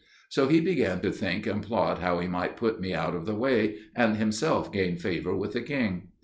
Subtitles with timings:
[0.29, 3.35] So he began to think and plot how he might put me out of the
[3.35, 6.07] way, and himself gain favour with the king.